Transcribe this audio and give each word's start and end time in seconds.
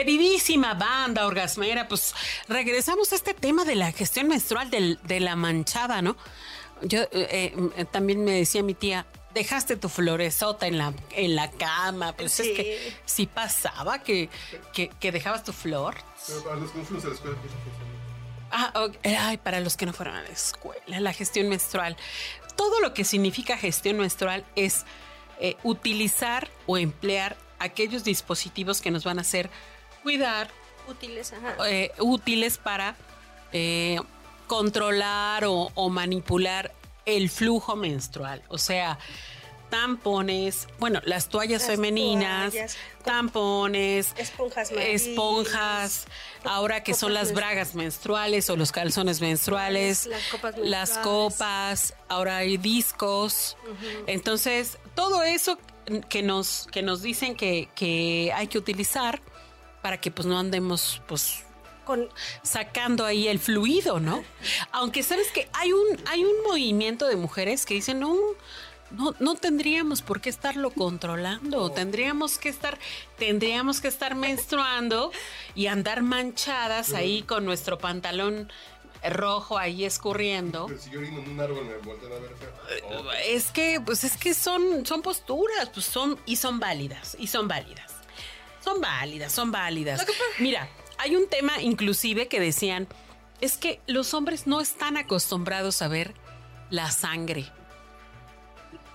Queridísima 0.00 0.74
banda 0.74 1.24
orgasmera, 1.26 1.88
pues 1.88 2.14
regresamos 2.48 3.12
a 3.12 3.14
este 3.14 3.32
tema 3.32 3.64
de 3.64 3.76
la 3.76 3.92
gestión 3.92 4.28
menstrual 4.28 4.68
del- 4.68 4.98
de 5.04 5.20
la 5.20 5.36
manchada, 5.36 6.02
¿no? 6.02 6.18
Yo 6.82 7.00
eh, 7.04 7.08
eh, 7.76 7.84
también 7.90 8.22
me 8.22 8.32
decía 8.32 8.62
mi 8.62 8.74
tía, 8.74 9.06
dejaste 9.32 9.74
tu 9.78 9.88
floresota 9.88 10.66
en 10.66 10.76
la, 10.76 10.92
en 11.12 11.34
la 11.34 11.50
cama, 11.50 12.12
pues 12.12 12.38
es 12.40 12.46
Sí. 12.48 12.54
que 12.54 12.94
sí 13.06 13.26
pasaba 13.26 14.02
que, 14.02 14.28
que, 14.74 14.88
que 15.00 15.12
dejabas 15.12 15.44
tu 15.44 15.54
flor. 15.54 15.94
Pero 16.26 16.44
para 16.44 16.56
los 16.56 16.70
que 16.72 16.78
no 16.78 16.84
fuimos 16.84 17.04
a 17.06 17.08
la 17.08 17.14
escuela. 17.14 17.36
Ah, 18.50 18.72
ok. 18.84 18.96
ay, 19.02 19.38
para 19.38 19.60
los 19.60 19.78
que 19.78 19.86
no 19.86 19.94
fueron 19.94 20.16
a 20.16 20.22
la 20.22 20.28
escuela, 20.28 21.00
la 21.00 21.14
gestión 21.14 21.48
menstrual. 21.48 21.96
Todo 22.54 22.80
lo 22.80 22.92
que 22.92 23.04
significa 23.04 23.56
gestión 23.56 23.96
menstrual 23.96 24.44
es 24.56 24.84
eh, 25.40 25.56
utilizar 25.62 26.50
o 26.66 26.76
emplear 26.76 27.34
aquellos 27.58 28.04
dispositivos 28.04 28.82
que 28.82 28.90
nos 28.90 29.02
van 29.04 29.16
a 29.18 29.22
hacer 29.22 29.48
cuidar, 30.06 30.48
Útiles, 30.88 31.32
ajá. 31.32 31.68
eh, 31.68 31.90
útiles 31.98 32.58
para 32.58 32.94
eh, 33.52 33.98
controlar 34.46 35.44
o, 35.44 35.72
o 35.74 35.88
manipular 35.90 36.72
el 37.06 37.28
flujo 37.28 37.74
menstrual. 37.74 38.40
O 38.48 38.56
sea, 38.58 38.98
tampones, 39.68 40.68
bueno, 40.78 41.00
las 41.04 41.28
toallas 41.28 41.62
Las 41.62 41.70
femeninas, 41.72 42.52
toallas, 42.52 42.76
tampones, 43.04 44.14
Esponjas 44.16 44.70
amarillas. 44.70 45.02
esponjas, 45.02 46.06
ahora 46.44 46.84
que 46.84 46.94
son 46.94 47.12
las 47.12 47.32
bragas 47.34 47.74
menstruales 47.74 48.48
o 48.48 48.54
los 48.56 48.70
calzones 48.70 49.20
menstruales, 49.20 50.06
Las 50.06 50.22
copas 50.28 50.56
las 50.58 50.90
menstruales. 50.90 50.98
copas, 51.34 51.94
ahora 52.08 52.36
hay 52.38 52.56
discos. 52.58 53.56
Entonces, 54.06 54.78
todo 54.94 55.24
eso 55.24 55.58
que 56.08 56.22
nos, 56.22 56.68
que 56.70 56.82
nos 56.82 57.02
dicen 57.02 57.34
que, 57.34 57.68
que 57.74 58.32
hay 58.34 58.46
que 58.46 58.58
utilizar 58.58 59.20
para 59.86 60.00
que 60.00 60.10
pues 60.10 60.26
no 60.26 60.36
andemos 60.36 61.00
pues 61.06 61.44
Con, 61.84 62.08
sacando 62.42 63.04
ahí 63.04 63.28
el 63.28 63.38
fluido, 63.38 64.00
¿no? 64.00 64.24
Aunque 64.72 65.04
sabes 65.04 65.30
que 65.30 65.48
hay 65.52 65.72
un, 65.72 65.86
hay 66.06 66.24
un 66.24 66.42
movimiento 66.44 67.06
de 67.06 67.14
mujeres 67.14 67.64
que 67.64 67.74
dicen, 67.74 68.00
no, 68.00 68.16
no, 68.90 69.14
no 69.20 69.36
tendríamos 69.36 70.02
por 70.02 70.20
qué 70.20 70.28
estarlo 70.28 70.70
controlando, 70.70 71.70
tendríamos 71.70 72.38
que 72.38 72.48
estar, 72.48 72.80
tendríamos 73.16 73.80
que 73.80 73.86
estar 73.86 74.16
menstruando 74.16 75.12
y 75.54 75.68
andar 75.68 76.02
manchadas 76.02 76.92
ahí 76.92 77.22
con 77.22 77.44
nuestro 77.44 77.78
pantalón 77.78 78.50
rojo 79.08 79.56
ahí 79.56 79.84
escurriendo. 79.84 80.66
Pero 80.66 80.80
si 80.80 80.90
yo 80.90 81.00
en 81.00 81.14
un 81.16 81.38
árbol, 81.38 81.64
me 81.64 81.76
voltean 81.76 82.10
a 82.10 82.16
ver 82.16 82.34
feo. 82.34 82.50
Oh, 82.90 83.12
Es 83.24 83.52
que, 83.52 83.80
pues 83.80 84.02
es 84.02 84.16
que 84.16 84.34
son, 84.34 84.84
son 84.84 85.02
posturas, 85.02 85.70
pues 85.72 85.86
son, 85.86 86.18
y 86.26 86.34
son 86.34 86.58
válidas, 86.58 87.16
y 87.20 87.28
son 87.28 87.46
válidas. 87.46 87.95
Son 88.66 88.80
válidas, 88.80 89.32
son 89.32 89.52
válidas. 89.52 90.04
Mira, 90.40 90.68
hay 90.98 91.14
un 91.14 91.28
tema 91.28 91.62
inclusive 91.62 92.26
que 92.26 92.40
decían, 92.40 92.88
es 93.40 93.56
que 93.58 93.80
los 93.86 94.12
hombres 94.12 94.48
no 94.48 94.60
están 94.60 94.96
acostumbrados 94.96 95.82
a 95.82 95.88
ver 95.88 96.14
la 96.68 96.90
sangre. 96.90 97.46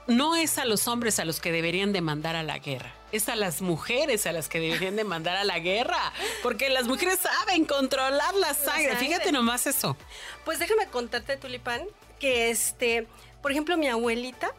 No 0.08 0.36
es 0.36 0.58
a 0.58 0.65
los 0.65 0.89
hombres 0.89 1.20
a 1.20 1.26
los 1.26 1.39
que 1.39 1.54
deberían 1.54 1.93
de 1.93 2.02
mandar 2.02 2.36
a 2.36 2.43
la 2.43 2.60
guerra, 2.60 2.93
es 3.14 3.30
a 3.30 3.37
las 3.37 3.61
mujeres 3.61 4.27
a 4.27 4.33
las 4.33 4.49
que 4.49 4.60
deberían 4.60 4.98
de 4.98 5.05
mandar 5.05 5.37
a 5.37 5.45
la 5.45 5.60
guerra, 5.60 6.11
porque 6.43 6.70
las 6.70 6.86
mujeres 6.86 7.20
saben 7.20 7.64
controlar 7.64 8.36
la 8.36 8.54
sangre. 8.54 8.89
sangre. 8.89 8.95
Fíjate 8.98 9.31
nomás 9.31 9.67
eso. 9.67 9.95
pues 10.43 10.60
déjame 10.60 10.87
contarte, 10.87 11.37
Tulipán, 11.37 11.83
que 12.20 12.49
este, 12.49 13.08
por 13.42 13.52
ejemplo, 13.54 13.77
mi 13.77 13.87
abuelita, 13.87 14.54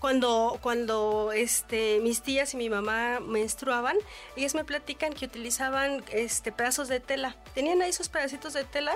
cuando, 0.00 0.58
cuando 0.62 1.32
este, 1.32 2.00
mis 2.00 2.22
tías 2.22 2.54
y 2.54 2.56
mi 2.56 2.70
mamá 2.70 3.20
menstruaban, 3.20 3.96
ellas 4.36 4.54
me 4.54 4.64
platican 4.64 5.12
que 5.12 5.26
utilizaban 5.26 6.04
este, 6.12 6.52
pedazos 6.52 6.88
de 6.88 7.00
tela. 7.00 7.36
Tenían 7.54 7.82
ahí 7.82 7.90
esos 7.90 8.08
pedacitos 8.08 8.52
de 8.52 8.64
tela 8.64 8.94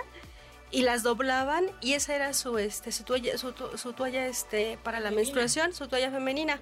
y 0.70 0.82
las 0.82 1.02
doblaban 1.02 1.66
y 1.80 1.94
esa 1.94 2.14
era 2.14 2.32
su, 2.34 2.58
este, 2.58 2.92
su 2.92 3.04
toalla, 3.04 3.36
su, 3.38 3.52
su 3.76 3.92
toalla 3.92 4.26
este, 4.26 4.78
para 4.82 5.00
la 5.00 5.10
menstruación, 5.10 5.74
su 5.74 5.88
toalla 5.88 6.10
femenina. 6.10 6.60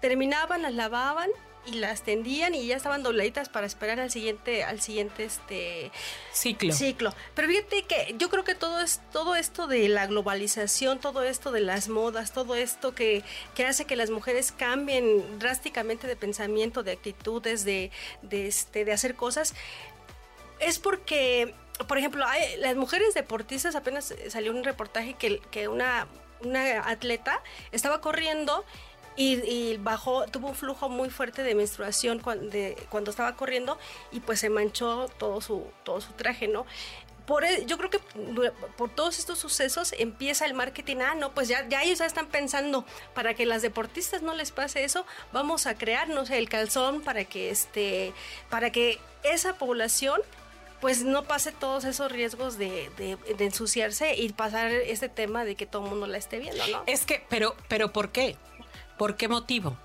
Terminaban, 0.00 0.62
las 0.62 0.74
lavaban 0.74 1.30
y 1.66 1.74
las 1.74 2.02
tendían 2.02 2.54
y 2.54 2.66
ya 2.66 2.76
estaban 2.76 3.02
dobladitas 3.02 3.48
para 3.48 3.66
esperar 3.66 4.00
al 4.00 4.10
siguiente, 4.10 4.64
al 4.64 4.80
siguiente 4.80 5.24
este, 5.24 5.90
Ciclo. 6.32 6.72
ciclo. 6.72 7.14
Pero 7.34 7.48
fíjate 7.48 7.82
que 7.82 8.14
yo 8.18 8.30
creo 8.30 8.44
que 8.44 8.54
todo 8.54 8.80
es 8.80 9.00
todo 9.12 9.34
esto 9.34 9.66
de 9.66 9.88
la 9.88 10.06
globalización, 10.06 11.00
todo 11.00 11.22
esto 11.22 11.50
de 11.50 11.60
las 11.60 11.88
modas, 11.88 12.32
todo 12.32 12.54
esto 12.54 12.94
que, 12.94 13.24
que 13.54 13.66
hace 13.66 13.84
que 13.84 13.96
las 13.96 14.10
mujeres 14.10 14.52
cambien 14.52 15.38
drásticamente 15.38 16.06
de 16.06 16.16
pensamiento, 16.16 16.82
de 16.82 16.92
actitudes, 16.92 17.64
de, 17.64 17.90
de, 18.22 18.46
este, 18.46 18.84
de 18.84 18.92
hacer 18.92 19.14
cosas, 19.14 19.54
es 20.60 20.78
porque, 20.78 21.54
por 21.88 21.98
ejemplo, 21.98 22.24
hay, 22.26 22.56
las 22.58 22.76
mujeres 22.76 23.14
deportistas, 23.14 23.74
apenas 23.74 24.14
salió 24.28 24.52
un 24.52 24.64
reportaje 24.64 25.14
que, 25.14 25.40
que 25.50 25.68
una, 25.68 26.06
una 26.40 26.88
atleta 26.88 27.42
estaba 27.72 28.00
corriendo 28.00 28.64
y, 29.16 29.76
bajó, 29.78 30.26
tuvo 30.26 30.48
un 30.48 30.54
flujo 30.54 30.88
muy 30.88 31.10
fuerte 31.10 31.42
de 31.42 31.54
menstruación 31.54 32.18
cuando, 32.20 33.10
estaba 33.10 33.34
corriendo 33.36 33.78
y 34.12 34.20
pues 34.20 34.40
se 34.40 34.50
manchó 34.50 35.08
todo 35.18 35.40
su, 35.40 35.64
todo 35.84 36.00
su 36.00 36.12
traje, 36.12 36.48
¿no? 36.48 36.66
Por, 37.26 37.44
e- 37.44 37.64
yo 37.66 37.76
creo 37.76 37.90
que 37.90 37.98
por 38.76 38.88
todos 38.90 39.18
estos 39.18 39.38
sucesos 39.40 39.92
empieza 39.98 40.46
el 40.46 40.54
marketing. 40.54 40.98
Ah, 40.98 41.14
no, 41.16 41.32
pues 41.32 41.48
ya, 41.48 41.66
ya 41.68 41.82
ellos 41.82 41.98
ya 41.98 42.06
están 42.06 42.28
pensando 42.28 42.84
para 43.14 43.34
que 43.34 43.46
las 43.46 43.62
deportistas 43.62 44.22
no 44.22 44.32
les 44.34 44.52
pase 44.52 44.84
eso, 44.84 45.04
vamos 45.32 45.66
a 45.66 45.74
crear, 45.76 46.08
no 46.08 46.24
sé, 46.24 46.38
el 46.38 46.48
calzón 46.48 47.00
para 47.00 47.24
que 47.24 47.50
este, 47.50 48.12
para 48.48 48.70
que 48.70 49.00
esa 49.24 49.54
población 49.58 50.20
pues 50.80 51.02
no 51.02 51.24
pase 51.24 51.50
todos 51.52 51.84
esos 51.84 52.12
riesgos 52.12 52.58
de, 52.58 52.90
de- 52.98 53.16
de 53.34 53.44
ensuciarse 53.44 54.14
y 54.14 54.28
pasar 54.32 54.70
este 54.70 55.08
tema 55.08 55.44
de 55.44 55.56
que 55.56 55.64
todo 55.66 55.82
el 55.84 55.90
mundo 55.90 56.06
la 56.06 56.18
esté 56.18 56.38
viendo, 56.38 56.64
¿no? 56.68 56.84
Es 56.86 57.06
que, 57.06 57.24
pero, 57.28 57.56
pero 57.66 57.92
¿por 57.92 58.10
qué? 58.10 58.36
¿Por 58.96 59.16
qué 59.16 59.28
motivo? 59.28 59.76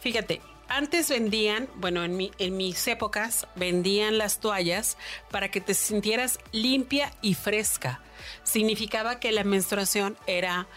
Fíjate, 0.00 0.40
antes 0.68 1.08
vendían, 1.10 1.68
bueno, 1.76 2.04
en, 2.04 2.16
mi, 2.16 2.30
en 2.38 2.56
mis 2.56 2.86
épocas 2.86 3.46
vendían 3.56 4.18
las 4.18 4.38
toallas 4.38 4.96
para 5.30 5.50
que 5.50 5.60
te 5.60 5.74
sintieras 5.74 6.38
limpia 6.52 7.12
y 7.22 7.34
fresca. 7.34 8.00
Significaba 8.44 9.18
que 9.18 9.32
la 9.32 9.44
menstruación 9.44 10.16
era 10.26 10.68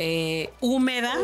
eh, 0.00 0.50
húmeda, 0.60 1.18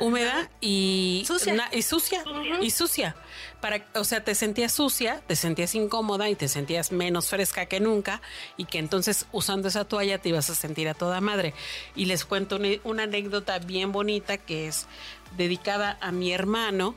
Húmeda, 0.00 0.50
y 0.60 1.24
Sucia. 1.26 1.54
na- 1.54 1.70
y 1.72 1.80
sucia, 1.80 2.22
y 2.60 2.70
sucia. 2.70 3.16
Para, 3.62 3.86
o 3.94 4.04
sea, 4.04 4.22
te 4.22 4.34
sentías 4.34 4.70
sucia, 4.72 5.22
te 5.26 5.34
sentías 5.34 5.74
incómoda 5.74 6.28
y 6.28 6.34
te 6.36 6.46
sentías 6.46 6.92
menos 6.92 7.28
fresca 7.30 7.64
que 7.64 7.80
nunca 7.80 8.20
y 8.58 8.66
que 8.66 8.78
entonces 8.78 9.24
usando 9.32 9.68
esa 9.68 9.86
toalla 9.86 10.18
te 10.18 10.28
ibas 10.28 10.50
a 10.50 10.54
sentir 10.54 10.88
a 10.90 10.94
toda 10.94 11.22
madre. 11.22 11.54
Y 11.96 12.04
les 12.04 12.26
cuento 12.26 12.56
una, 12.56 12.68
una 12.84 13.04
anécdota 13.04 13.58
bien 13.60 13.92
bonita 13.92 14.36
que 14.36 14.68
es 14.68 14.86
dedicada 15.38 15.96
a 16.02 16.12
mi 16.12 16.30
hermano 16.32 16.94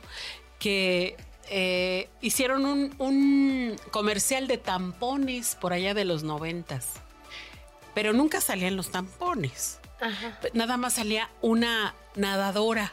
que 0.58 1.16
eh, 1.48 2.10
hicieron 2.20 2.66
un, 2.66 2.94
un 2.98 3.76
comercial 3.90 4.46
de 4.48 4.58
tampones 4.58 5.56
por 5.58 5.72
allá 5.72 5.94
de 5.94 6.04
los 6.04 6.22
noventas. 6.24 6.88
Pero 7.94 8.12
nunca 8.12 8.40
salían 8.42 8.76
los 8.76 8.90
tampones. 8.90 9.78
Ajá, 10.02 10.38
Nada 10.52 10.76
más 10.76 10.94
salía 10.94 11.30
una 11.40 11.94
nadadora 12.16 12.92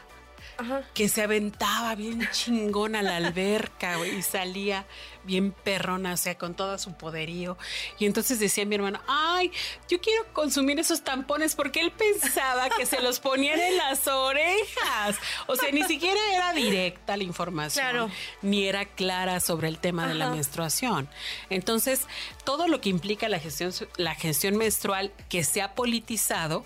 ajá. 0.58 0.82
que 0.94 1.08
se 1.08 1.22
aventaba 1.22 1.94
bien 1.96 2.28
chingón 2.32 2.94
a 2.96 3.02
la 3.02 3.16
alberca, 3.16 3.96
güey, 3.96 4.16
y 4.18 4.22
salía 4.22 4.86
bien 5.24 5.52
perrona, 5.52 6.14
o 6.14 6.16
sea, 6.16 6.36
con 6.38 6.54
todo 6.54 6.78
su 6.78 6.94
poderío. 6.94 7.56
Y 7.98 8.06
entonces 8.06 8.38
decía 8.38 8.64
mi 8.64 8.74
hermano, 8.76 9.00
ay, 9.06 9.52
yo 9.88 10.00
quiero 10.00 10.24
consumir 10.32 10.78
esos 10.78 11.02
tampones 11.02 11.54
porque 11.54 11.80
él 11.80 11.90
pensaba 11.92 12.68
que 12.70 12.86
se 12.86 13.00
los 13.00 13.20
ponían 13.20 13.60
en 13.60 13.76
las 13.76 14.06
orejas. 14.08 15.16
O 15.46 15.56
sea, 15.56 15.70
ni 15.72 15.82
siquiera 15.84 16.20
era 16.34 16.52
directa 16.52 17.16
la 17.16 17.24
información, 17.24 17.84
Claro. 17.84 18.10
ni 18.42 18.66
era 18.66 18.84
clara 18.84 19.40
sobre 19.40 19.68
el 19.68 19.78
tema 19.78 20.06
de 20.06 20.14
la 20.14 20.30
menstruación. 20.30 21.08
Entonces, 21.50 22.06
todo 22.44 22.68
lo 22.68 22.80
que 22.80 22.88
implica 22.88 23.28
la 23.28 23.38
gestión, 23.38 23.72
la 23.96 24.14
gestión 24.14 24.56
menstrual 24.56 25.12
que 25.28 25.44
se 25.44 25.62
ha 25.62 25.74
politizado 25.74 26.64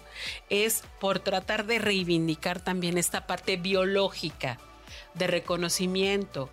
es 0.51 0.83
por 1.01 1.19
tratar 1.21 1.67
de 1.67 1.79
reivindicar 1.79 2.61
también 2.61 2.99
esta 2.99 3.27
parte 3.27 3.57
biológica 3.57 4.59
de 5.15 5.27
reconocimiento, 5.27 6.51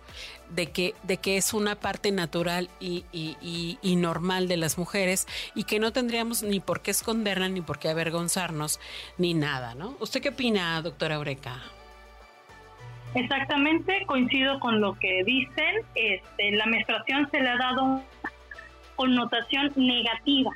de 0.50 0.70
que, 0.70 0.94
de 1.02 1.16
que 1.16 1.36
es 1.36 1.54
una 1.54 1.76
parte 1.76 2.12
natural 2.12 2.68
y, 2.80 3.04
y, 3.12 3.78
y, 3.82 3.96
normal 3.96 4.48
de 4.48 4.56
las 4.56 4.78
mujeres 4.78 5.26
y 5.54 5.64
que 5.64 5.78
no 5.78 5.92
tendríamos 5.92 6.42
ni 6.42 6.60
por 6.60 6.82
qué 6.82 6.90
esconderla, 6.90 7.48
ni 7.48 7.60
por 7.60 7.78
qué 7.78 7.88
avergonzarnos, 7.88 8.80
ni 9.18 9.34
nada, 9.34 9.74
¿no? 9.74 9.96
¿Usted 10.00 10.20
qué 10.20 10.30
opina, 10.30 10.80
doctora 10.82 11.14
Eureka? 11.14 11.62
Exactamente, 13.14 14.04
coincido 14.06 14.58
con 14.60 14.80
lo 14.80 14.94
que 14.94 15.22
dicen. 15.24 15.84
Este, 15.94 16.52
la 16.52 16.66
menstruación 16.66 17.30
se 17.30 17.40
le 17.40 17.48
ha 17.48 17.56
dado 17.56 17.84
una 17.84 18.04
connotación 18.96 19.72
negativa. 19.76 20.52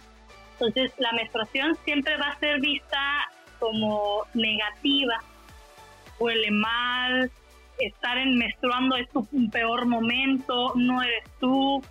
Entonces, 0.53 0.93
la 0.99 1.13
menstruación 1.13 1.77
siempre 1.85 2.17
va 2.17 2.29
a 2.29 2.39
ser 2.39 2.61
vista 2.61 3.29
como 3.59 4.25
negativa. 4.33 5.23
Huele 6.19 6.51
mal, 6.51 7.31
estar 7.79 8.19
en 8.19 8.37
menstruando 8.37 8.97
es 8.97 9.09
tu 9.11 9.27
peor 9.51 9.87
momento, 9.87 10.73
no 10.75 11.03
eres 11.03 11.25
tú. 11.41 11.83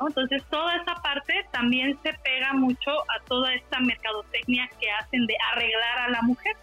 Entonces, 0.00 0.42
toda 0.50 0.76
esa 0.76 0.94
parte 0.96 1.46
también 1.52 1.98
se 2.02 2.12
pega 2.12 2.52
mucho 2.52 2.90
a 2.90 3.24
toda 3.26 3.54
esta 3.54 3.80
mercadotecnia 3.80 4.68
que 4.78 4.90
hacen 4.90 5.26
de 5.26 5.34
arreglar 5.52 5.98
a 6.00 6.10
la 6.10 6.22
mujer. 6.22 6.54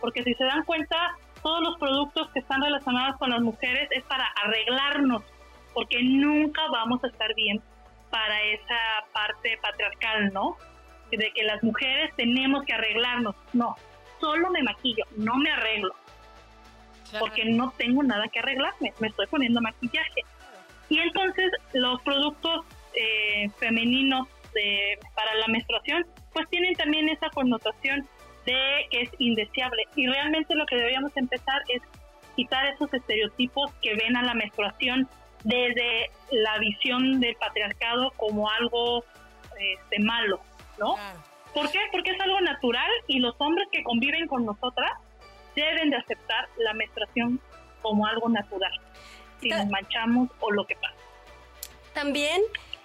Porque 0.00 0.22
si 0.22 0.34
se 0.34 0.44
dan 0.44 0.62
cuenta, 0.64 1.16
todos 1.42 1.62
los 1.62 1.78
productos 1.78 2.28
que 2.30 2.40
están 2.40 2.62
relacionados 2.62 3.16
con 3.18 3.30
las 3.30 3.40
mujeres 3.40 3.88
es 3.90 4.04
para 4.04 4.26
arreglarnos, 4.44 5.22
porque 5.74 6.02
nunca 6.02 6.62
vamos 6.70 7.02
a 7.04 7.08
estar 7.08 7.34
bien 7.34 7.60
para 8.10 8.42
esa 8.42 8.78
parte 9.12 9.58
patriarcal, 9.62 10.32
¿no? 10.32 10.56
De 11.10 11.32
que 11.32 11.44
las 11.44 11.62
mujeres 11.62 12.14
tenemos 12.16 12.64
que 12.64 12.72
arreglarnos. 12.72 13.34
No, 13.52 13.76
solo 14.20 14.50
me 14.50 14.62
maquillo, 14.62 15.04
no 15.16 15.36
me 15.36 15.50
arreglo. 15.50 15.94
Porque 17.18 17.44
no 17.44 17.72
tengo 17.76 18.02
nada 18.02 18.28
que 18.28 18.38
arreglarme, 18.38 18.92
me 18.98 19.08
estoy 19.08 19.26
poniendo 19.26 19.60
maquillaje. 19.60 20.22
Y 20.88 20.98
entonces 20.98 21.50
los 21.72 22.00
productos 22.02 22.64
eh, 22.94 23.50
femeninos 23.58 24.28
de, 24.54 24.98
para 25.14 25.34
la 25.34 25.48
menstruación, 25.48 26.06
pues 26.32 26.48
tienen 26.48 26.74
también 26.74 27.08
esa 27.08 27.28
connotación 27.30 28.08
de 28.44 28.86
que 28.90 29.02
es 29.02 29.10
indeseable. 29.18 29.84
Y 29.94 30.06
realmente 30.06 30.54
lo 30.54 30.66
que 30.66 30.76
deberíamos 30.76 31.16
empezar 31.16 31.62
es 31.68 31.82
quitar 32.36 32.66
esos 32.66 32.92
estereotipos 32.92 33.72
que 33.82 33.94
ven 33.94 34.16
a 34.16 34.22
la 34.22 34.34
menstruación 34.34 35.08
desde 35.44 36.10
la 36.30 36.58
visión 36.58 37.20
del 37.20 37.34
patriarcado 37.36 38.10
como 38.16 38.50
algo 38.50 39.04
este, 39.58 39.98
malo, 40.00 40.40
¿no? 40.78 40.96
¿Por 41.54 41.70
qué? 41.70 41.78
Porque 41.92 42.10
es 42.10 42.20
algo 42.20 42.40
natural 42.40 42.90
y 43.06 43.18
los 43.20 43.34
hombres 43.38 43.66
que 43.72 43.82
conviven 43.82 44.26
con 44.26 44.44
nosotras 44.44 44.90
deben 45.56 45.90
de 45.90 45.96
aceptar 45.96 46.48
la 46.58 46.72
menstruación 46.74 47.40
como 47.82 48.06
algo 48.06 48.28
natural, 48.28 48.72
si 49.40 49.48
nos 49.48 49.66
manchamos 49.66 50.28
o 50.40 50.52
lo 50.52 50.66
que 50.66 50.76
pasa. 50.76 50.94
También 51.94 52.42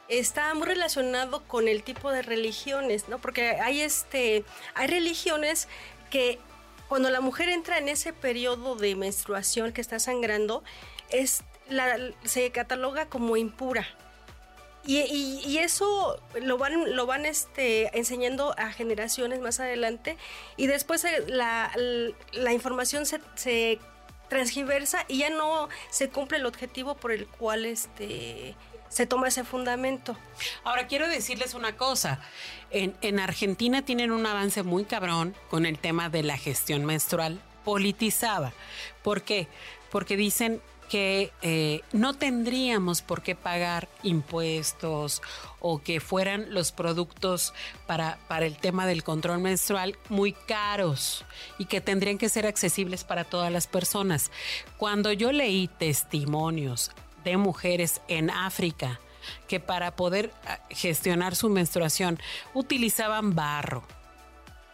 está 0.07 0.53
muy 0.53 0.65
relacionado 0.65 1.43
con 1.47 1.67
el 1.67 1.83
tipo 1.83 2.11
de 2.11 2.21
religiones, 2.21 3.09
¿no? 3.09 3.19
Porque 3.19 3.51
hay 3.61 3.81
este, 3.81 4.43
hay 4.73 4.87
religiones 4.87 5.67
que 6.09 6.39
cuando 6.87 7.09
la 7.09 7.21
mujer 7.21 7.49
entra 7.49 7.77
en 7.77 7.87
ese 7.87 8.11
periodo 8.11 8.75
de 8.75 8.95
menstruación 8.95 9.71
que 9.71 9.81
está 9.81 9.99
sangrando, 9.99 10.63
es 11.09 11.43
la, 11.69 11.97
se 12.23 12.51
cataloga 12.51 13.07
como 13.07 13.37
impura. 13.37 13.87
Y, 14.83 15.57
eso 15.59 16.19
lo 16.41 16.57
van, 16.57 16.95
lo 16.95 17.05
van 17.05 17.25
este, 17.25 17.95
enseñando 17.97 18.55
a 18.57 18.71
generaciones 18.71 19.39
más 19.39 19.59
adelante 19.59 20.17
y 20.57 20.65
después 20.67 21.05
la, 21.27 21.71
la 22.33 22.53
información 22.53 23.05
se, 23.05 23.21
se 23.35 23.79
transgiversa 24.27 25.05
y 25.07 25.19
ya 25.19 25.29
no 25.29 25.69
se 25.89 26.09
cumple 26.09 26.37
el 26.37 26.45
objetivo 26.45 26.95
por 26.95 27.11
el 27.11 27.27
cual 27.27 27.65
este, 27.65 28.55
se 28.87 29.05
toma 29.05 29.27
ese 29.27 29.43
fundamento. 29.43 30.17
Ahora 30.63 30.87
quiero 30.87 31.07
decirles 31.07 31.53
una 31.53 31.75
cosa, 31.75 32.21
en, 32.69 32.95
en 33.01 33.19
Argentina 33.19 33.83
tienen 33.83 34.11
un 34.11 34.25
avance 34.25 34.63
muy 34.63 34.85
cabrón 34.85 35.35
con 35.49 35.65
el 35.65 35.79
tema 35.79 36.09
de 36.09 36.23
la 36.23 36.37
gestión 36.37 36.85
menstrual 36.85 37.41
politizada. 37.65 38.53
¿Por 39.03 39.23
qué? 39.23 39.47
Porque 39.91 40.17
dicen 40.17 40.61
que 40.91 41.31
eh, 41.41 41.83
no 41.93 42.15
tendríamos 42.15 43.01
por 43.01 43.21
qué 43.21 43.33
pagar 43.33 43.87
impuestos 44.03 45.21
o 45.61 45.81
que 45.81 46.01
fueran 46.01 46.53
los 46.53 46.73
productos 46.73 47.53
para, 47.87 48.19
para 48.27 48.45
el 48.45 48.57
tema 48.57 48.85
del 48.85 49.01
control 49.01 49.39
menstrual 49.39 49.97
muy 50.09 50.33
caros 50.33 51.23
y 51.57 51.63
que 51.63 51.79
tendrían 51.79 52.17
que 52.17 52.27
ser 52.27 52.45
accesibles 52.45 53.05
para 53.05 53.23
todas 53.23 53.53
las 53.53 53.67
personas. 53.67 54.31
Cuando 54.75 55.13
yo 55.13 55.31
leí 55.31 55.69
testimonios 55.69 56.91
de 57.23 57.37
mujeres 57.37 58.01
en 58.09 58.29
África 58.29 58.99
que 59.47 59.61
para 59.61 59.95
poder 59.95 60.33
ah, 60.45 60.59
gestionar 60.71 61.37
su 61.37 61.47
menstruación 61.47 62.19
utilizaban 62.53 63.33
barro, 63.33 63.83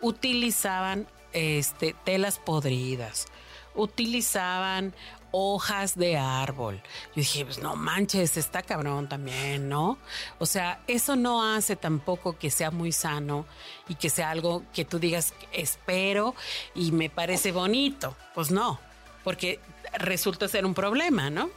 utilizaban 0.01 1.05
este, 1.31 1.93
telas 2.05 2.39
podridas, 2.39 3.27
utilizaban 3.75 4.95
hojas 5.31 5.95
de 5.95 6.18
árbol. 6.18 6.81
Yo 7.07 7.15
dije, 7.15 7.45
pues 7.45 7.59
no 7.59 7.75
manches, 7.75 8.38
está 8.38 8.62
cabrón 8.62 9.07
también, 9.09 9.69
¿no? 9.69 9.97
O 10.39 10.45
sea, 10.45 10.81
eso 10.88 11.15
no 11.15 11.44
hace 11.44 11.75
tampoco 11.75 12.38
que 12.38 12.50
sea 12.50 12.71
muy 12.71 12.91
sano 12.91 13.45
y 13.88 13.95
que 13.95 14.09
sea 14.09 14.31
algo 14.31 14.63
que 14.74 14.85
tú 14.85 15.00
digas, 15.00 15.33
espero 15.51 16.35
y 16.75 16.91
me 16.91 17.09
parece 17.09 17.51
bonito. 17.51 18.15
Pues 18.33 18.51
no, 18.51 18.79
porque 19.24 19.59
resulta 19.94 20.47
ser 20.47 20.65
un 20.65 20.74
problema, 20.74 21.29
¿no? 21.29 21.50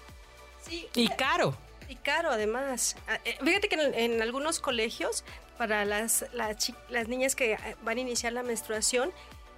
Y 0.95 1.09
caro. 1.09 1.57
Y 1.89 1.97
caro, 1.97 2.31
además. 2.31 2.97
Ah, 3.09 3.19
eh, 3.25 3.37
fíjate 3.43 3.69
que 3.69 3.75
en, 3.75 4.23
algunos 4.23 4.61
colegios, 4.61 5.25
para 5.59 5.85
las, 5.85 6.25
las, 6.33 7.09
niñas 7.09 7.35
que 7.35 7.55
eh, 7.55 7.77
van 7.83 7.99
a 7.99 8.01
iniciar 8.01 8.33
la 8.33 8.43
menstruación, 8.43 9.11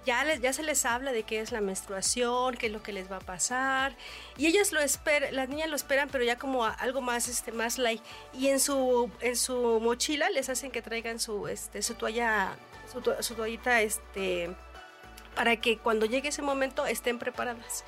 ya, 0.05 0.23
les, 0.23 0.41
ya 0.41 0.53
se 0.53 0.63
les 0.63 0.85
habla 0.85 1.11
de 1.11 1.23
qué 1.23 1.39
es 1.39 1.51
la 1.51 1.61
menstruación, 1.61 2.55
qué 2.55 2.67
es 2.67 2.71
lo 2.71 2.83
que 2.83 2.93
les 2.93 3.11
va 3.11 3.17
a 3.17 3.21
pasar. 3.21 3.95
Y 4.37 4.47
ellas 4.47 4.71
lo 4.71 4.79
esperan, 4.81 5.35
las 5.35 5.49
niñas 5.49 5.69
lo 5.69 5.75
esperan, 5.75 6.09
pero 6.09 6.23
ya 6.23 6.37
como 6.37 6.65
algo 6.65 7.01
más, 7.01 7.27
este, 7.27 7.51
más 7.51 7.77
light. 7.77 8.01
Y 8.33 8.47
en 8.47 8.59
su, 8.59 9.09
en 9.21 9.35
su 9.35 9.79
mochila 9.81 10.29
les 10.29 10.49
hacen 10.49 10.71
que 10.71 10.81
traigan 10.81 11.19
su, 11.19 11.47
este, 11.47 11.81
su 11.81 11.95
toalla, 11.95 12.55
su, 12.91 13.01
su 13.21 13.35
toallita, 13.35 13.81
este, 13.81 14.55
para 15.35 15.55
que 15.57 15.77
cuando 15.77 16.05
llegue 16.05 16.29
ese 16.29 16.41
momento 16.41 16.85
estén 16.85 17.19
preparadas. 17.19 17.83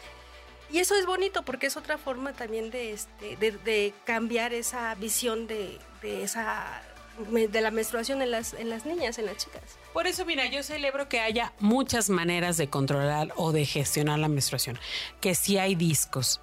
Y 0.72 0.80
eso 0.80 0.96
es 0.96 1.06
bonito 1.06 1.44
porque 1.44 1.68
es 1.68 1.78
otra 1.78 1.98
forma 1.98 2.34
también 2.34 2.72
de, 2.72 2.92
este, 2.92 3.38
de, 3.38 3.94
cambiar 4.04 4.54
esa 4.54 4.96
visión 4.96 5.48
de, 5.48 5.80
esa 6.02 6.82
de 7.30 7.62
la 7.62 7.72
menstruación 7.72 8.22
en 8.22 8.32
las, 8.32 8.54
en 8.54 8.70
las 8.70 8.86
niñas, 8.86 9.18
en 9.20 9.26
las 9.26 9.38
chicas. 9.38 9.78
Por 9.94 10.08
eso, 10.08 10.26
mira, 10.26 10.46
yo 10.48 10.64
celebro 10.64 11.08
que 11.08 11.20
haya 11.22 11.54
muchas 11.60 12.10
maneras 12.10 12.58
de 12.58 12.70
controlar 12.70 13.34
o 13.36 13.52
de 13.52 13.66
gestionar 13.66 14.20
la 14.20 14.28
menstruación. 14.28 14.78
Que 15.22 15.36
si 15.36 15.58
hay 15.58 15.76
discos, 15.76 16.42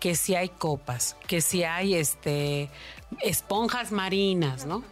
que 0.00 0.14
si 0.14 0.34
hay 0.34 0.48
copas, 0.48 1.16
que 1.26 1.40
si 1.40 1.64
hay 1.64 1.94
este 1.94 2.70
esponjas 3.20 3.92
marinas, 3.92 4.66
¿no? 4.66 4.82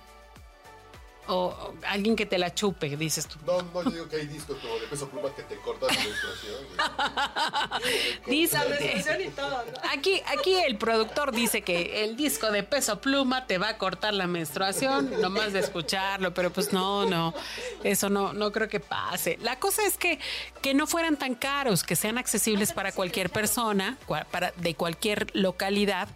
O 1.28 1.74
alguien 1.86 2.14
que 2.16 2.26
te 2.26 2.38
la 2.38 2.54
chupe, 2.54 2.96
dices 2.96 3.26
tú. 3.26 3.38
No, 3.46 3.62
no, 3.62 3.82
yo 3.84 3.90
digo 3.90 4.08
que 4.08 4.16
hay 4.16 4.26
discos 4.26 4.58
como 4.58 4.78
de 4.78 4.86
peso 4.86 5.08
pluma 5.08 5.34
que 5.34 5.42
te 5.42 5.56
cortan 5.60 5.88
la 5.94 6.02
menstruación. 6.02 6.56
dice, 8.26 8.58
y 9.24 9.28
todo, 9.30 9.64
Aquí, 9.92 10.22
aquí 10.26 10.54
el 10.54 10.76
productor 10.76 11.32
dice 11.32 11.62
que 11.62 12.04
el 12.04 12.16
disco 12.16 12.50
de 12.50 12.62
peso 12.62 13.00
pluma 13.00 13.46
te 13.46 13.58
va 13.58 13.70
a 13.70 13.78
cortar 13.78 14.14
la 14.14 14.26
menstruación, 14.26 15.20
nomás 15.20 15.52
de 15.52 15.60
escucharlo, 15.60 16.32
pero 16.34 16.52
pues 16.52 16.72
no, 16.72 17.06
no, 17.06 17.34
eso 17.82 18.08
no, 18.08 18.32
no 18.32 18.52
creo 18.52 18.68
que 18.68 18.80
pase. 18.80 19.38
La 19.42 19.58
cosa 19.58 19.84
es 19.84 19.96
que, 19.96 20.18
que 20.62 20.74
no 20.74 20.86
fueran 20.86 21.16
tan 21.16 21.34
caros, 21.34 21.82
que 21.82 21.96
sean 21.96 22.18
accesibles 22.18 22.72
para 22.72 22.92
cualquier 22.92 23.30
persona, 23.30 23.98
para, 24.30 24.52
de 24.52 24.74
cualquier 24.74 25.26
localidad 25.34 26.08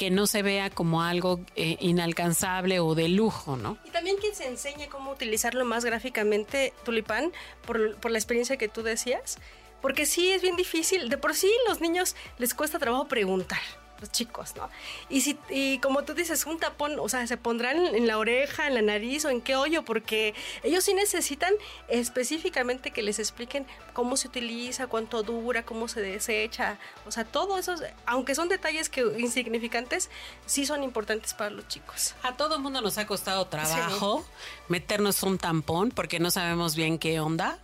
que 0.00 0.08
no 0.08 0.26
se 0.26 0.40
vea 0.40 0.70
como 0.70 1.02
algo 1.02 1.40
eh, 1.56 1.76
inalcanzable 1.78 2.80
o 2.80 2.94
de 2.94 3.10
lujo, 3.10 3.58
¿no? 3.58 3.76
Y 3.84 3.90
también 3.90 4.16
que 4.18 4.34
se 4.34 4.48
enseñe 4.48 4.88
cómo 4.88 5.10
utilizarlo 5.10 5.66
más 5.66 5.84
gráficamente, 5.84 6.72
Tulipán, 6.86 7.32
por, 7.66 7.96
por 7.96 8.10
la 8.10 8.16
experiencia 8.16 8.56
que 8.56 8.66
tú 8.66 8.82
decías, 8.82 9.36
porque 9.82 10.06
sí 10.06 10.30
es 10.30 10.40
bien 10.40 10.56
difícil, 10.56 11.10
de 11.10 11.18
por 11.18 11.34
sí 11.34 11.52
los 11.68 11.82
niños 11.82 12.16
les 12.38 12.54
cuesta 12.54 12.78
trabajo 12.78 13.08
preguntar 13.08 13.60
los 14.00 14.10
chicos, 14.10 14.54
¿no? 14.56 14.68
Y, 15.08 15.20
si, 15.20 15.38
y 15.48 15.78
como 15.78 16.02
tú 16.04 16.14
dices, 16.14 16.46
un 16.46 16.58
tapón, 16.58 16.98
o 16.98 17.08
sea, 17.08 17.26
se 17.26 17.36
pondrán 17.36 17.78
en 17.94 18.06
la 18.06 18.18
oreja, 18.18 18.66
en 18.66 18.74
la 18.74 18.82
nariz 18.82 19.24
o 19.24 19.30
en 19.30 19.40
qué 19.40 19.56
hoyo, 19.56 19.84
porque 19.84 20.34
ellos 20.62 20.84
sí 20.84 20.94
necesitan 20.94 21.52
específicamente 21.88 22.90
que 22.90 23.02
les 23.02 23.18
expliquen 23.18 23.66
cómo 23.92 24.16
se 24.16 24.28
utiliza, 24.28 24.86
cuánto 24.86 25.22
dura, 25.22 25.64
cómo 25.64 25.88
se 25.88 26.00
desecha, 26.00 26.78
o 27.06 27.12
sea, 27.12 27.24
todo 27.24 27.58
eso, 27.58 27.74
aunque 28.06 28.34
son 28.34 28.48
detalles 28.48 28.88
que 28.88 29.02
insignificantes, 29.18 30.10
sí 30.46 30.66
son 30.66 30.82
importantes 30.82 31.34
para 31.34 31.50
los 31.50 31.68
chicos. 31.68 32.14
A 32.22 32.36
todo 32.36 32.56
el 32.56 32.62
mundo 32.62 32.80
nos 32.80 32.98
ha 32.98 33.06
costado 33.06 33.46
trabajo 33.46 34.24
meternos 34.68 35.22
un 35.22 35.38
tampón 35.38 35.90
porque 35.90 36.20
no 36.20 36.30
sabemos 36.30 36.74
bien 36.74 36.98
qué 36.98 37.20
onda. 37.20 37.58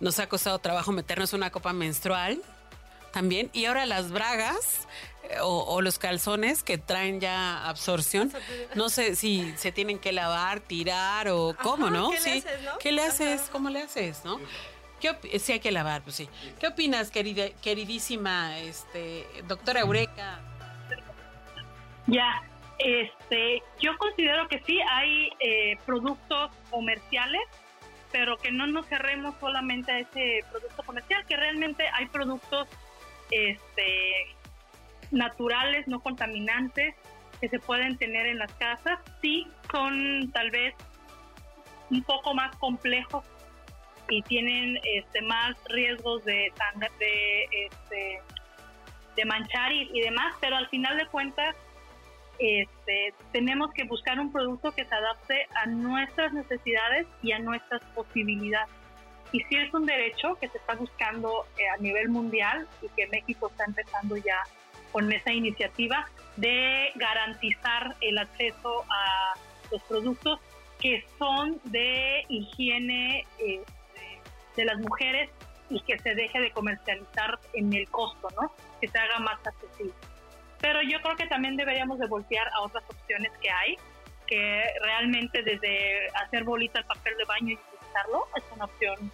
Nos 0.00 0.18
ha 0.18 0.28
costado 0.28 0.58
trabajo 0.58 0.92
meternos 0.92 1.32
una 1.32 1.50
copa 1.50 1.72
menstrual 1.72 2.42
también. 3.12 3.50
Y 3.52 3.66
ahora 3.66 3.86
las 3.86 4.10
bragas 4.10 4.88
eh, 5.24 5.36
o, 5.40 5.64
o 5.64 5.80
los 5.82 5.98
calzones 5.98 6.62
que 6.62 6.78
traen 6.78 7.20
ya 7.20 7.68
absorción, 7.68 8.32
no 8.74 8.88
sé 8.88 9.14
si 9.14 9.52
se 9.56 9.70
tienen 9.72 9.98
que 9.98 10.12
lavar, 10.12 10.60
tirar 10.60 11.28
o 11.28 11.54
cómo, 11.62 11.90
¿no? 11.90 12.10
¿qué 12.10 12.16
le 12.16 12.22
sí. 12.22 12.38
haces, 12.38 12.62
no? 12.62 12.78
¿Qué 12.78 12.92
le 12.92 13.02
haces? 13.02 13.40
Ajá. 13.42 13.52
¿Cómo 13.52 13.70
le 13.70 13.82
haces, 13.82 14.24
no? 14.24 14.40
¿Qué 15.00 15.38
sí 15.40 15.52
hay 15.52 15.60
que 15.60 15.72
lavar, 15.72 16.02
pues 16.02 16.16
sí. 16.16 16.28
¿Qué 16.60 16.68
opinas, 16.68 17.10
querida, 17.10 17.50
queridísima 17.60 18.58
este, 18.60 19.26
doctora 19.48 19.80
Eureka? 19.80 20.40
Ya, 22.06 22.42
este, 22.78 23.62
yo 23.80 23.96
considero 23.98 24.46
que 24.48 24.62
sí 24.64 24.78
hay 24.80 25.30
eh, 25.40 25.76
productos 25.86 26.50
comerciales, 26.70 27.40
pero 28.12 28.36
que 28.36 28.52
no 28.52 28.66
nos 28.66 28.86
cerremos 28.86 29.34
solamente 29.40 29.90
a 29.90 29.98
ese 30.00 30.44
producto 30.50 30.82
comercial, 30.84 31.24
que 31.26 31.36
realmente 31.36 31.84
hay 31.94 32.06
productos 32.06 32.68
este, 33.32 34.36
naturales, 35.10 35.88
no 35.88 36.00
contaminantes, 36.00 36.94
que 37.40 37.48
se 37.48 37.58
pueden 37.58 37.96
tener 37.98 38.26
en 38.26 38.38
las 38.38 38.52
casas, 38.54 39.00
sí 39.20 39.48
son 39.70 40.30
tal 40.32 40.50
vez 40.52 40.74
un 41.90 42.02
poco 42.04 42.34
más 42.34 42.54
complejos 42.56 43.24
y 44.08 44.22
tienen 44.22 44.78
este, 44.84 45.22
más 45.22 45.56
riesgos 45.68 46.24
de 46.24 46.52
este, 47.50 48.20
de 49.16 49.24
manchar 49.24 49.72
y, 49.72 49.90
y 49.92 50.00
demás, 50.02 50.34
pero 50.40 50.56
al 50.56 50.68
final 50.68 50.96
de 50.96 51.06
cuentas 51.06 51.56
este, 52.38 53.14
tenemos 53.32 53.72
que 53.72 53.84
buscar 53.84 54.18
un 54.18 54.32
producto 54.32 54.72
que 54.72 54.84
se 54.84 54.94
adapte 54.94 55.46
a 55.54 55.66
nuestras 55.66 56.32
necesidades 56.32 57.06
y 57.22 57.32
a 57.32 57.38
nuestras 57.38 57.82
posibilidades. 57.94 58.81
Y 59.32 59.40
sí 59.44 59.56
es 59.56 59.72
un 59.72 59.86
derecho 59.86 60.34
que 60.40 60.48
se 60.48 60.58
está 60.58 60.74
buscando 60.74 61.46
eh, 61.58 61.68
a 61.68 61.78
nivel 61.78 62.08
mundial 62.08 62.68
y 62.82 62.88
que 62.90 63.06
México 63.08 63.48
está 63.50 63.64
empezando 63.64 64.16
ya 64.16 64.38
con 64.92 65.10
esa 65.10 65.32
iniciativa 65.32 66.06
de 66.36 66.90
garantizar 66.96 67.96
el 68.02 68.18
acceso 68.18 68.84
a 68.90 69.34
los 69.70 69.82
productos 69.84 70.38
que 70.78 71.04
son 71.18 71.60
de 71.64 72.24
higiene 72.28 73.26
eh, 73.38 73.62
de 74.56 74.64
las 74.64 74.78
mujeres 74.78 75.30
y 75.70 75.80
que 75.80 75.98
se 75.98 76.14
deje 76.14 76.40
de 76.40 76.50
comercializar 76.50 77.38
en 77.54 77.72
el 77.72 77.88
costo, 77.88 78.28
¿no? 78.40 78.52
Que 78.80 78.88
se 78.88 78.98
haga 78.98 79.18
más 79.20 79.38
accesible. 79.46 79.94
Pero 80.60 80.82
yo 80.82 81.00
creo 81.00 81.16
que 81.16 81.26
también 81.26 81.56
deberíamos 81.56 81.98
de 81.98 82.06
voltear 82.06 82.46
a 82.48 82.60
otras 82.60 82.84
opciones 82.88 83.32
que 83.40 83.50
hay, 83.50 83.76
que 84.26 84.64
realmente 84.82 85.42
desde 85.42 86.08
hacer 86.22 86.44
bolita 86.44 86.80
el 86.80 86.84
papel 86.84 87.16
de 87.16 87.24
baño 87.24 87.48
y 87.50 87.54
utilizarlo 87.54 88.26
es 88.36 88.44
una 88.54 88.64
opción 88.66 89.12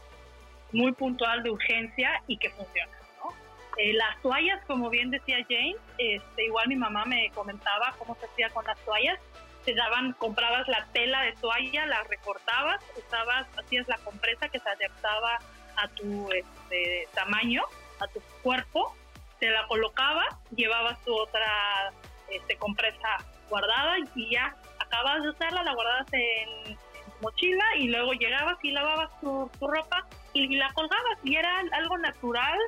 muy 0.73 0.93
puntual 0.93 1.43
de 1.43 1.51
urgencia 1.51 2.23
y 2.27 2.37
que 2.39 2.51
funciona. 2.51 2.93
¿no? 3.23 3.35
Eh, 3.79 3.93
las 3.95 4.21
toallas, 4.23 4.65
como 4.67 4.91
bien 4.91 5.11
decía 5.11 5.39
Jane, 5.49 5.77
este, 5.99 6.45
igual 6.45 6.69
mi 6.69 6.77
mamá 6.77 7.05
me 7.05 7.31
comentaba 7.31 7.95
cómo 7.99 8.17
se 8.17 8.27
hacía 8.27 8.51
con 8.51 8.65
las 8.65 8.79
toallas. 8.85 9.19
Te 9.65 9.75
daban, 9.75 10.13
comprabas 10.15 10.67
la 10.69 10.87
tela 10.93 11.23
de 11.23 11.33
toalla, 11.33 11.87
la 11.87 12.03
recortabas, 12.05 12.83
usabas, 12.97 13.47
hacías 13.59 13.87
la 13.89 13.99
compresa 13.99 14.49
que 14.49 14.59
se 14.59 14.69
adaptaba 14.69 15.39
a 15.77 15.89
tu 15.89 16.31
este, 16.33 17.09
tamaño, 17.15 17.63
a 18.01 18.07
tu 18.09 18.21
cuerpo, 18.43 18.95
te 19.39 19.51
la 19.51 19.67
colocabas, 19.67 20.35
llevabas 20.55 21.03
tu 21.05 21.15
otra 21.15 21.93
este, 22.31 22.57
compresa 22.57 23.19
guardada 23.49 23.97
y 24.15 24.31
ya 24.31 24.57
acabas 24.79 25.23
de 25.23 25.31
usarla, 25.31 25.63
la 25.63 25.75
guardabas 25.75 26.13
en, 26.13 26.79
mochila 27.21 27.65
y 27.77 27.89
luego 27.89 28.13
llegabas 28.13 28.59
y 28.63 28.71
lavabas 28.71 29.11
tu, 29.21 29.51
tu 29.59 29.67
ropa 29.67 30.07
y 30.33 30.57
la 30.57 30.73
colgabas 30.73 31.19
y 31.25 31.37
era 31.37 31.61
algo 31.73 31.99
natural, 31.99 32.59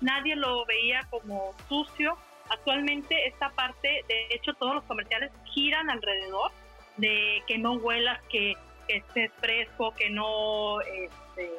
nadie 0.00 0.36
lo 0.36 0.64
veía 0.66 1.02
como 1.10 1.54
sucio. 1.68 2.16
Actualmente 2.50 3.26
esta 3.26 3.48
parte, 3.50 4.04
de 4.06 4.28
hecho 4.30 4.52
todos 4.54 4.74
los 4.74 4.84
comerciales 4.84 5.30
giran 5.46 5.90
alrededor 5.90 6.52
de 6.96 7.42
que 7.46 7.58
no 7.58 7.74
huelas, 7.74 8.20
que, 8.28 8.54
que 8.86 8.96
estés 8.98 9.32
fresco, 9.40 9.92
que 9.94 10.10
no, 10.10 10.80
este, 10.82 11.50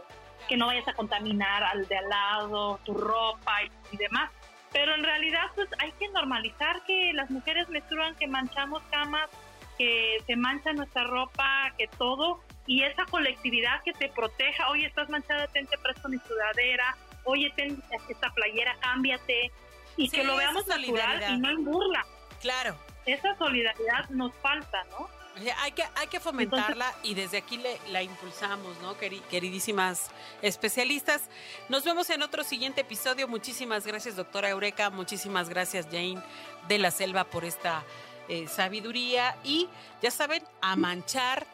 que 0.48 0.58
no 0.58 0.68
vayas 0.68 0.88
a 0.88 0.94
contaminar 0.94 1.64
al 1.64 1.88
de 1.88 1.98
al 1.98 2.10
lado, 2.10 2.80
tu 2.86 2.94
ropa 2.94 3.64
y, 3.64 3.96
y 3.96 3.98
demás. 3.98 4.32
Pero 4.72 4.94
en 4.94 5.04
realidad 5.04 5.46
pues 5.56 5.70
hay 5.80 5.92
que 5.94 6.10
normalizar 6.10 6.84
que 6.86 7.14
las 7.14 7.30
mujeres 7.32 7.68
menstruan, 7.70 8.16
que 8.16 8.28
manchamos 8.28 8.84
camas, 8.92 9.30
que 9.78 10.18
se 10.26 10.36
mancha 10.36 10.74
nuestra 10.74 11.04
ropa, 11.04 11.72
que 11.78 11.88
todo, 11.88 12.42
y 12.68 12.84
esa 12.84 13.06
colectividad 13.06 13.82
que 13.84 13.94
te 13.94 14.10
proteja, 14.10 14.70
oye, 14.70 14.86
estás 14.88 15.10
manchada, 15.10 15.48
ten, 15.48 15.68
te 15.68 15.78
presto 15.78 16.10
mi 16.10 16.18
sudadera, 16.20 16.96
oye, 17.24 17.52
ten 17.56 17.82
esta 18.10 18.32
playera, 18.34 18.76
cámbiate, 18.80 19.52
y 19.98 20.10
Sí, 20.10 20.18
que 20.18 20.24
lo 20.24 20.36
veamos 20.36 20.68
natural 20.68 20.86
solidaridad. 20.86 21.30
y 21.30 21.38
no 21.38 21.50
en 21.50 21.64
burla. 21.66 22.06
Claro. 22.42 22.76
Esa 23.06 23.36
solidaridad 23.38 24.10
nos 24.10 24.34
falta, 24.36 24.84
¿no? 24.92 24.98
O 25.36 25.38
sea, 25.38 25.62
Hay 25.64 25.74
que, 25.74 25.84
hay 25.96 26.08
que 26.08 26.20
fomentarla 26.22 26.94
y 27.04 27.14
desde 27.14 27.38
aquí 27.38 27.58
le, 27.58 27.78
la 27.90 28.02
impulsamos, 28.02 28.80
¿no? 28.82 28.96
Queri- 28.98 29.22
queridísimas 29.30 30.10
especialistas. 30.42 31.30
Nos 31.70 31.84
vemos 31.84 32.10
en 32.10 32.24
otro 32.24 32.44
siguiente 32.44 32.82
episodio. 32.82 33.28
Muchísimas 33.28 33.86
gracias, 33.86 34.16
doctora 34.16 34.50
Eureka. 34.50 34.90
Muchísimas 34.90 35.50
gracias, 35.50 35.86
Jane 35.88 36.22
de 36.70 36.80
la 36.80 36.90
Selva, 36.90 37.26
por 37.26 37.44
esta 37.44 37.84
eh, 38.30 38.48
sabiduría. 38.48 39.36
Y 39.44 39.68
ya 40.02 40.12
saben, 40.12 40.44
a 40.62 40.76
manchar 40.76 41.46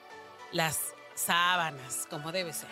las 0.52 0.94
sábanas, 1.16 2.08
como 2.10 2.32
debe 2.32 2.54
ser. 2.54 2.70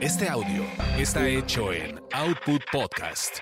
Este 0.00 0.28
audio 0.28 0.64
está 0.98 1.26
hecho 1.26 1.72
en 1.72 2.00
Output 2.12 2.62
Podcast. 2.70 3.38